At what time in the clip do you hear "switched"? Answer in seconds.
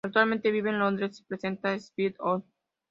1.77-2.15